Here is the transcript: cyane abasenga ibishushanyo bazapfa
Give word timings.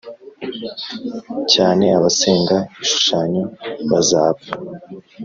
cyane 1.53 1.85
abasenga 1.97 2.55
ibishushanyo 2.73 3.43
bazapfa 3.91 4.51